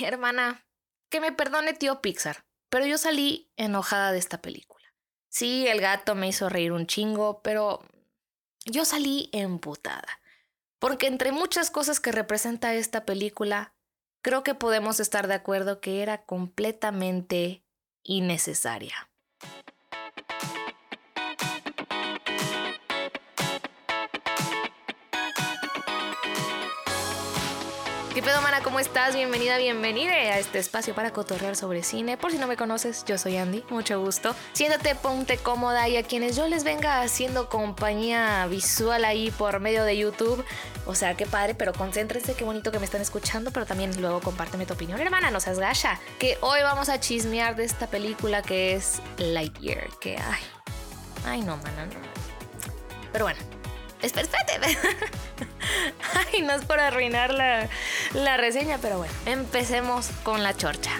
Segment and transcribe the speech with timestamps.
[0.04, 0.66] hermana,
[1.10, 4.84] que me perdone tío Pixar, pero yo salí enojada de esta película.
[5.28, 7.84] Sí, el gato me hizo reír un chingo, pero
[8.64, 10.20] yo salí emputada.
[10.78, 13.74] Porque entre muchas cosas que representa esta película,
[14.22, 17.64] creo que podemos estar de acuerdo que era completamente
[18.02, 19.10] innecesaria.
[28.16, 28.62] ¿Qué pedo, mana?
[28.62, 29.14] ¿Cómo estás?
[29.14, 32.16] Bienvenida, bienvenida a este espacio para cotorrear sobre cine.
[32.16, 34.34] Por si no me conoces, yo soy Andy, mucho gusto.
[34.54, 39.84] Siéntate, ponte cómoda y a quienes yo les venga haciendo compañía visual ahí por medio
[39.84, 40.42] de YouTube.
[40.86, 44.22] O sea, qué padre, pero concéntrense, qué bonito que me están escuchando, pero también luego
[44.22, 46.00] compárteme tu opinión, hermana, no seas gacha.
[46.18, 50.42] Que hoy vamos a chismear de esta película que es Lightyear, que ay,
[51.26, 52.00] ay no, mana, no.
[53.12, 53.40] Pero bueno,
[54.00, 54.58] espérate.
[56.32, 57.68] Ay, no es por arruinar la,
[58.14, 60.92] la reseña, pero bueno, empecemos con la chorcha.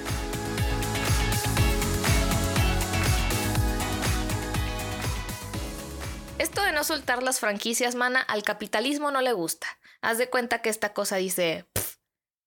[6.39, 9.67] Esto de no soltar las franquicias, mana, al capitalismo no le gusta.
[10.03, 11.67] Haz de cuenta que esta cosa dice,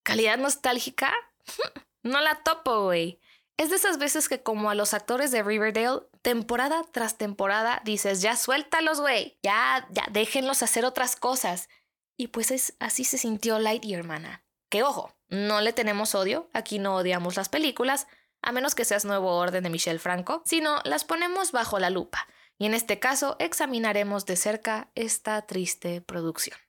[0.03, 1.13] ¿calidad nostálgica?
[2.01, 3.19] No la topo, güey.
[3.57, 8.21] Es de esas veces que como a los actores de Riverdale, temporada tras temporada dices,
[8.21, 11.67] ya suéltalos, güey, ya, ya déjenlos hacer otras cosas.
[12.19, 14.43] Y pues es, así se sintió Lightyear, hermana.
[14.67, 18.07] Que ojo, no le tenemos odio, aquí no odiamos las películas,
[18.41, 22.27] a menos que seas Nuevo Orden de Michelle Franco, sino las ponemos bajo la lupa.
[22.57, 26.59] Y en este caso examinaremos de cerca esta triste producción.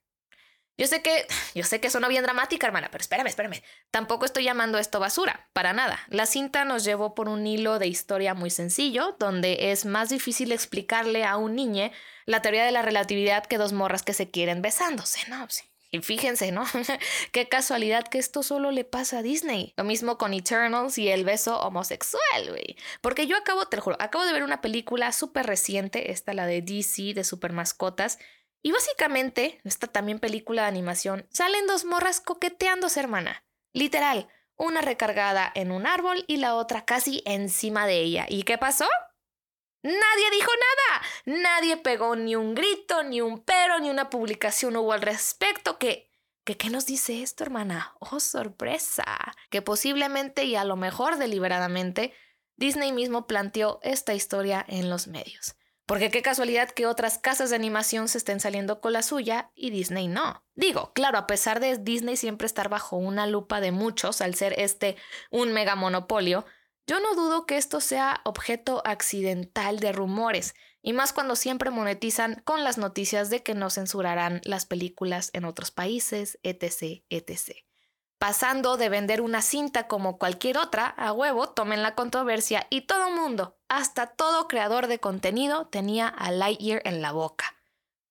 [0.80, 3.62] Yo sé que, yo sé que suena bien dramática, hermana, pero espérame, espérame.
[3.90, 6.00] Tampoco estoy llamando esto basura, para nada.
[6.08, 10.52] La cinta nos llevó por un hilo de historia muy sencillo, donde es más difícil
[10.52, 11.90] explicarle a un niño
[12.24, 15.46] la teoría de la relatividad que dos morras que se quieren besándose, ¿no?
[15.92, 16.64] Y fíjense, ¿no?
[17.32, 19.74] Qué casualidad que esto solo le pasa a Disney.
[19.76, 22.76] Lo mismo con Eternals y el beso homosexual, güey.
[23.02, 26.46] Porque yo acabo, te lo juro, acabo de ver una película súper reciente, esta la
[26.46, 28.18] de DC, de super mascotas.
[28.62, 33.44] Y básicamente, esta también película de animación, salen dos morras coqueteándose, hermana.
[33.72, 38.26] Literal, una recargada en un árbol y la otra casi encima de ella.
[38.28, 38.86] ¿Y qué pasó?
[39.82, 41.40] Nadie dijo nada.
[41.42, 45.78] Nadie pegó ni un grito, ni un pero, ni una publicación hubo al respecto.
[45.78, 46.10] ¿Qué,
[46.44, 47.94] qué nos dice esto, hermana?
[48.00, 49.06] Oh, sorpresa.
[49.48, 52.12] Que posiblemente y a lo mejor deliberadamente
[52.56, 55.56] Disney mismo planteó esta historia en los medios.
[55.90, 59.70] Porque qué casualidad que otras casas de animación se estén saliendo con la suya y
[59.70, 60.44] Disney no.
[60.54, 64.54] Digo, claro, a pesar de Disney siempre estar bajo una lupa de muchos al ser
[64.56, 64.94] este
[65.32, 66.44] un mega monopolio,
[66.86, 72.40] yo no dudo que esto sea objeto accidental de rumores, y más cuando siempre monetizan
[72.44, 77.64] con las noticias de que no censurarán las películas en otros países, etc., etc.
[78.20, 83.10] Pasando de vender una cinta como cualquier otra, a huevo, tomen la controversia y todo
[83.10, 87.56] mundo, hasta todo creador de contenido, tenía a Lightyear en la boca.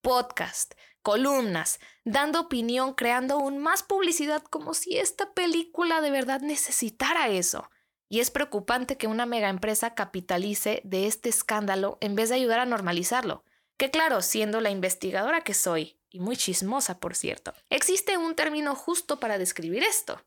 [0.01, 7.27] Podcast, columnas, dando opinión, creando aún más publicidad como si esta película de verdad necesitara
[7.27, 7.69] eso.
[8.09, 12.61] Y es preocupante que una mega empresa capitalice de este escándalo en vez de ayudar
[12.61, 13.43] a normalizarlo.
[13.77, 18.75] Que claro, siendo la investigadora que soy, y muy chismosa por cierto, existe un término
[18.75, 20.21] justo para describir esto.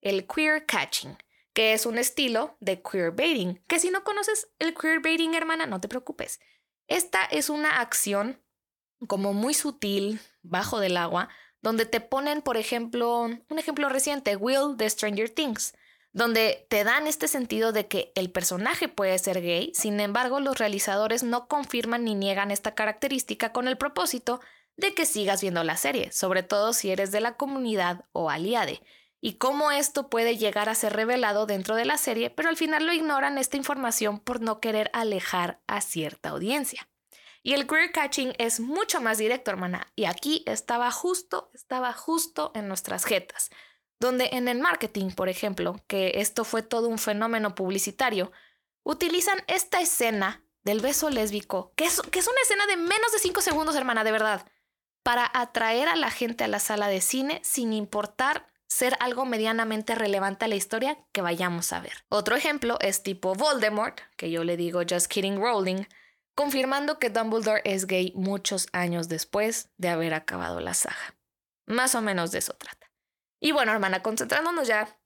[0.00, 1.16] El queer catching,
[1.52, 5.66] que es un estilo de queer baiting, que si no conoces el queer baiting, hermana,
[5.66, 6.40] no te preocupes.
[6.86, 8.42] Esta es una acción
[9.08, 11.28] como muy sutil, bajo del agua,
[11.60, 15.74] donde te ponen, por ejemplo, un ejemplo reciente, Will de Stranger Things
[16.16, 20.58] donde te dan este sentido de que el personaje puede ser gay, sin embargo los
[20.58, 24.40] realizadores no confirman ni niegan esta característica con el propósito
[24.76, 28.82] de que sigas viendo la serie, sobre todo si eres de la comunidad o aliade,
[29.20, 32.86] y cómo esto puede llegar a ser revelado dentro de la serie, pero al final
[32.86, 36.88] lo ignoran esta información por no querer alejar a cierta audiencia.
[37.42, 42.52] Y el queer catching es mucho más directo, hermana, y aquí estaba justo, estaba justo
[42.54, 43.50] en nuestras jetas
[43.98, 48.32] donde en el marketing, por ejemplo, que esto fue todo un fenómeno publicitario,
[48.82, 53.18] utilizan esta escena del beso lésbico, que es, que es una escena de menos de
[53.18, 54.46] 5 segundos, hermana, de verdad,
[55.06, 59.94] para atraer a la gente a la sala de cine sin importar ser algo medianamente
[59.94, 61.92] relevante a la historia que vayamos a ver.
[62.08, 65.84] Otro ejemplo es tipo Voldemort, que yo le digo Just Kidding Rowling,
[66.34, 71.14] confirmando que Dumbledore es gay muchos años después de haber acabado la saga.
[71.66, 72.90] Más o menos de eso trata.
[73.38, 74.98] Y bueno, hermana, concentrándonos ya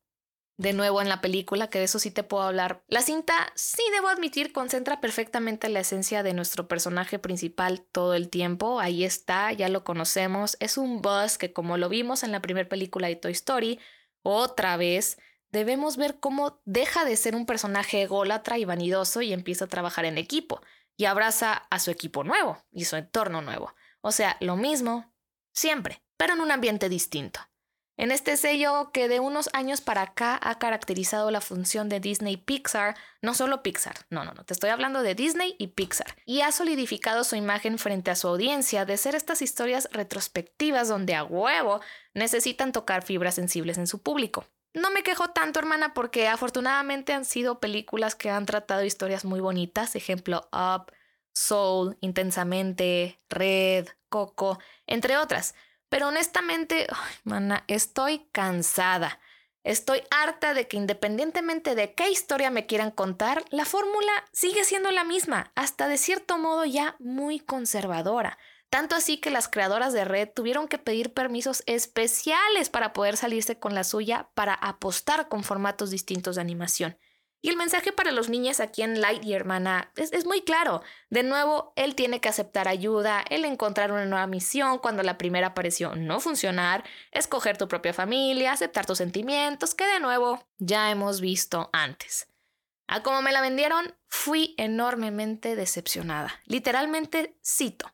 [0.61, 2.83] de nuevo en la película, que de eso sí te puedo hablar.
[2.87, 8.29] La cinta, sí debo admitir, concentra perfectamente la esencia de nuestro personaje principal todo el
[8.29, 8.79] tiempo.
[8.79, 10.59] Ahí está, ya lo conocemos.
[10.61, 13.81] Es un buzz que como lo vimos en la primera película de Toy Story,
[14.23, 15.17] otra vez
[15.49, 20.05] debemos ver cómo deja de ser un personaje ególatra y vanidoso y empieza a trabajar
[20.05, 20.61] en equipo
[20.95, 23.73] y abraza a su equipo nuevo y su entorno nuevo.
[24.03, 25.11] O sea, lo mismo,
[25.53, 27.41] siempre, pero en un ambiente distinto.
[28.01, 32.39] En este sello que de unos años para acá ha caracterizado la función de Disney
[32.39, 36.41] Pixar, no solo Pixar, no, no, no, te estoy hablando de Disney y Pixar, y
[36.41, 41.25] ha solidificado su imagen frente a su audiencia de ser estas historias retrospectivas donde a
[41.25, 41.83] huevo
[42.15, 44.47] necesitan tocar fibras sensibles en su público.
[44.73, 49.41] No me quejo tanto, hermana, porque afortunadamente han sido películas que han tratado historias muy
[49.41, 50.91] bonitas, ejemplo Up,
[51.35, 55.55] Soul, Intensamente, Red, Coco, entre otras.
[55.91, 56.87] Pero honestamente,
[57.25, 59.21] mana, estoy cansada.
[59.65, 64.91] Estoy harta de que independientemente de qué historia me quieran contar, la fórmula sigue siendo
[64.91, 68.39] la misma, hasta de cierto modo ya muy conservadora.
[68.71, 73.59] Tanto así que las creadoras de red tuvieron que pedir permisos especiales para poder salirse
[73.59, 76.97] con la suya para apostar con formatos distintos de animación.
[77.43, 80.83] Y el mensaje para los niños aquí en Lightyear, hermana, es, es, muy claro.
[81.09, 85.55] De nuevo, él tiene que aceptar ayuda, él encontrar una nueva misión cuando la primera
[85.55, 91.23] pareció no funcionar, escoger tu propia familia, aceptar tus sentimientos, que de nuevo ya hemos
[91.23, 92.29] visto antes.
[92.89, 96.41] A como me la vendieron, fui enormemente decepcionada.
[96.45, 97.91] Literalmente cito.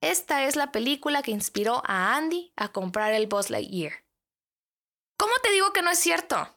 [0.00, 4.04] Esta es la película que inspiró a Andy a comprar el Buzz Lightyear.
[5.18, 6.55] ¿Cómo te digo que no es cierto?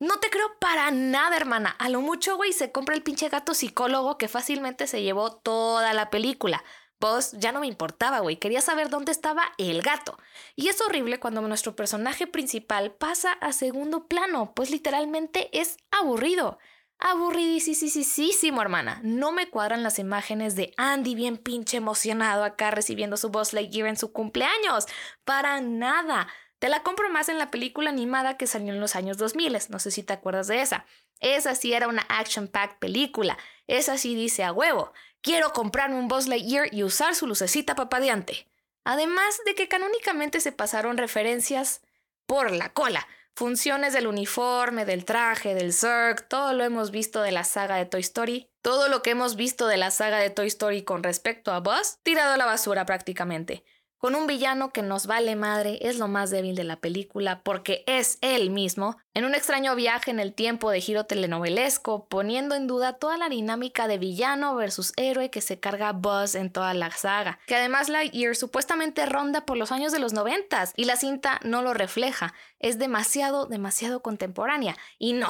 [0.00, 1.76] No te creo para nada, hermana.
[1.78, 5.92] A lo mucho, güey, se compra el pinche gato psicólogo que fácilmente se llevó toda
[5.92, 6.64] la película.
[6.98, 8.36] Pues ya no me importaba, güey.
[8.38, 10.18] Quería saber dónde estaba el gato.
[10.56, 16.58] Y es horrible cuando nuestro personaje principal pasa a segundo plano, pues literalmente es aburrido.
[16.98, 19.00] Aburridísimo, hermana.
[19.02, 23.88] No me cuadran las imágenes de Andy bien pinche emocionado acá recibiendo su Buzz Lightyear
[23.88, 24.86] en su cumpleaños.
[25.24, 26.28] Para nada.
[26.60, 29.78] Te la compro más en la película animada que salió en los años 2000, no
[29.78, 30.84] sé si te acuerdas de esa.
[31.20, 33.38] Esa sí era una action-packed película.
[33.66, 34.92] Esa sí dice a huevo,
[35.22, 38.46] quiero comprarme un Buzz Lightyear y usar su lucecita papadeante.
[38.84, 41.80] Además de que canónicamente se pasaron referencias
[42.26, 43.08] por la cola.
[43.34, 47.86] Funciones del uniforme, del traje, del Zerg, todo lo hemos visto de la saga de
[47.86, 48.50] Toy Story.
[48.60, 52.00] Todo lo que hemos visto de la saga de Toy Story con respecto a Buzz,
[52.02, 53.64] tirado a la basura prácticamente
[54.00, 57.84] con un villano que nos vale madre, es lo más débil de la película porque
[57.86, 62.66] es él mismo, en un extraño viaje en el tiempo de giro telenovelesco, poniendo en
[62.66, 66.90] duda toda la dinámica de villano versus héroe que se carga Buzz en toda la
[66.90, 71.38] saga, que además Lightyear supuestamente ronda por los años de los noventas y la cinta
[71.44, 75.28] no lo refleja, es demasiado, demasiado contemporánea, y no,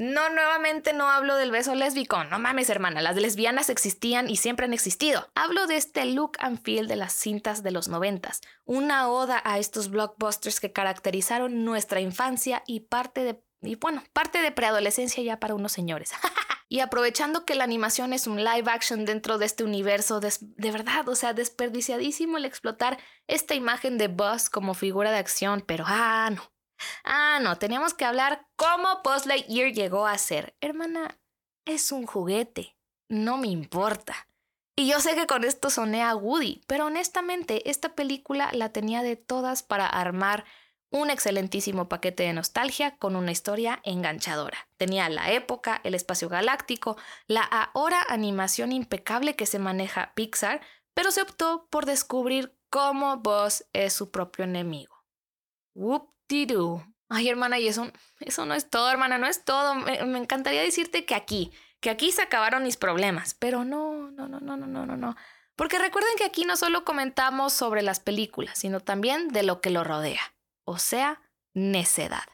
[0.00, 2.24] no, nuevamente no hablo del beso lésbico.
[2.24, 5.30] No mames, hermana, las lesbianas existían y siempre han existido.
[5.34, 8.40] Hablo de este look and feel de las cintas de los noventas.
[8.64, 13.42] Una oda a estos blockbusters que caracterizaron nuestra infancia y parte de...
[13.60, 16.12] Y bueno, parte de preadolescencia ya para unos señores.
[16.70, 20.70] y aprovechando que la animación es un live action dentro de este universo, de, de
[20.70, 25.84] verdad, o sea, desperdiciadísimo el explotar esta imagen de Buzz como figura de acción, pero
[25.86, 26.50] ah, no.
[27.04, 30.56] Ah, no, teníamos que hablar cómo Buzz Lightyear llegó a ser.
[30.60, 31.18] Hermana,
[31.64, 32.76] es un juguete,
[33.08, 34.28] no me importa.
[34.76, 39.02] Y yo sé que con esto soné a Woody, pero honestamente esta película la tenía
[39.02, 40.44] de todas para armar
[40.90, 44.68] un excelentísimo paquete de nostalgia con una historia enganchadora.
[44.76, 50.60] Tenía la época, el espacio galáctico, la ahora animación impecable que se maneja Pixar,
[50.94, 55.04] pero se optó por descubrir cómo Buzz es su propio enemigo.
[55.74, 56.10] Whoop
[57.08, 59.74] Ay, hermana, y eso, eso no es todo, hermana, no es todo.
[59.74, 64.38] Me, encantaría decirte que aquí, que aquí se acabaron mis problemas, pero no, no, no,
[64.38, 65.16] no, no, no, no, no.
[65.56, 69.70] Porque recuerden que aquí no solo comentamos sobre las películas, sino también de lo que
[69.70, 70.22] lo rodea,
[70.64, 71.20] o sea,
[71.52, 72.24] necedad.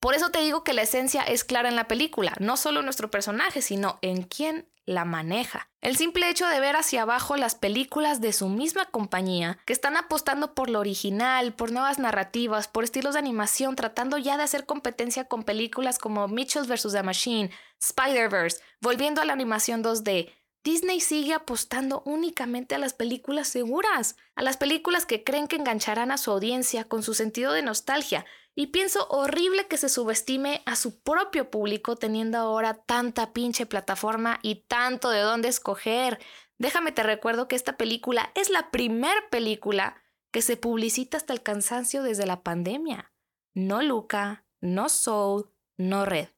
[0.00, 2.86] Por eso te digo que la esencia es clara en la película, no solo en
[2.86, 5.68] nuestro personaje, sino en quién la maneja.
[5.82, 9.96] El simple hecho de ver hacia abajo las películas de su misma compañía, que están
[9.96, 14.64] apostando por lo original, por nuevas narrativas, por estilos de animación, tratando ya de hacer
[14.64, 16.92] competencia con películas como Mitchells vs.
[16.92, 17.50] The Machine,
[17.80, 20.32] Spider-Verse, volviendo a la animación 2D,
[20.64, 26.10] Disney sigue apostando únicamente a las películas seguras, a las películas que creen que engancharán
[26.10, 28.26] a su audiencia con su sentido de nostalgia,
[28.58, 34.40] y pienso horrible que se subestime a su propio público teniendo ahora tanta pinche plataforma
[34.42, 36.18] y tanto de dónde escoger.
[36.58, 41.44] Déjame te recuerdo que esta película es la primer película que se publicita hasta el
[41.44, 43.12] cansancio desde la pandemia.
[43.54, 46.30] No Luca, no Soul, no Red.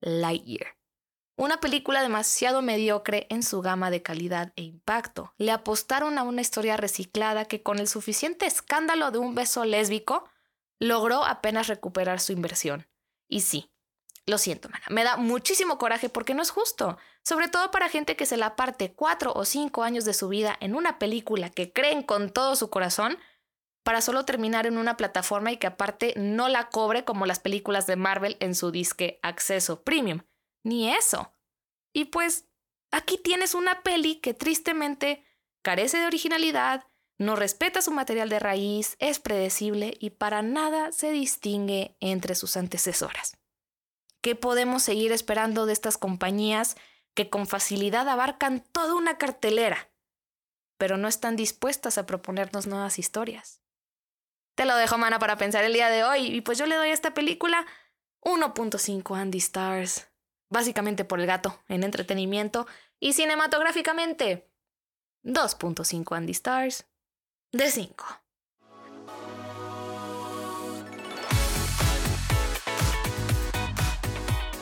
[0.00, 0.78] Lightyear.
[1.36, 5.34] Una película demasiado mediocre en su gama de calidad e impacto.
[5.36, 10.30] Le apostaron a una historia reciclada que con el suficiente escándalo de un beso lésbico
[10.82, 12.88] logró apenas recuperar su inversión.
[13.28, 13.70] Y sí,
[14.24, 14.84] Lo siento, mana.
[14.88, 16.96] Me da muchísimo coraje porque no es justo.
[17.24, 20.56] Sobre todo para gente que se la parte cuatro o cinco años de su vida
[20.60, 23.18] en una película que creen con todo su corazón
[23.82, 27.88] para solo terminar en una plataforma y que aparte no la cobre como las películas
[27.88, 30.20] de Marvel en su disque acceso premium.
[30.62, 31.32] Ni eso.
[31.92, 32.46] Y pues
[32.92, 35.26] aquí tienes una peli que tristemente
[35.62, 36.86] carece de originalidad,
[37.18, 42.56] no respeta su material de raíz, es predecible y para nada se distingue entre sus
[42.56, 43.36] antecesoras.
[44.22, 46.76] ¿Qué podemos seguir esperando de estas compañías
[47.14, 49.90] que con facilidad abarcan toda una cartelera,
[50.78, 53.60] pero no están dispuestas a proponernos nuevas historias?
[54.54, 56.26] Te lo dejo, mana, para pensar el día de hoy.
[56.26, 57.66] Y pues yo le doy a esta película
[58.20, 60.08] 1.5 Andy Stars.
[60.50, 62.66] Básicamente por el gato, en entretenimiento.
[63.00, 64.50] Y cinematográficamente,
[65.24, 66.86] 2.5 Andy Stars
[67.52, 68.04] de 5.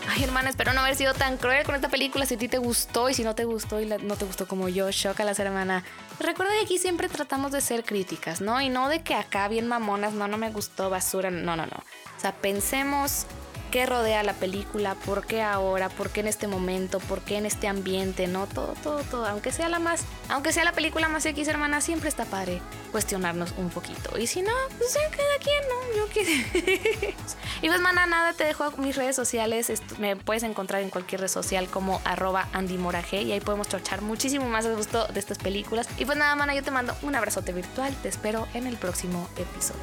[0.08, 2.26] Ay, hermana, espero no haber sido tan cruel con esta película.
[2.26, 4.68] Si a ti te gustó y si no te gustó y no te gustó como
[4.68, 4.90] yo,
[5.24, 5.84] la hermana.
[6.18, 8.60] Recuerda que aquí siempre tratamos de ser críticas, ¿no?
[8.60, 11.30] Y no de que acá bien mamonas, no, no me gustó, basura.
[11.30, 11.76] No, no, no.
[11.76, 13.24] O sea, pensemos
[13.70, 17.46] qué rodea la película, por qué ahora, por qué en este momento, por qué en
[17.46, 18.46] este ambiente, ¿no?
[18.46, 19.26] Todo, todo, todo.
[19.26, 22.60] Aunque sea la más, aunque sea la película más X, hermana, siempre está padre
[22.90, 24.18] cuestionarnos un poquito.
[24.18, 25.96] Y si no, pues ya queda quien, ¿no?
[25.96, 27.14] Yo qué.
[27.62, 29.72] y pues, mana, nada, te dejo mis redes sociales.
[29.98, 32.78] Me puedes encontrar en cualquier red social como arroba Andy
[33.12, 35.88] y ahí podemos chochar muchísimo más de gusto de estas películas.
[35.98, 37.94] Y pues nada, mana, yo te mando un abrazote virtual.
[38.02, 39.80] Te espero en el próximo episodio.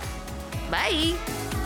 [0.70, 1.57] Bye.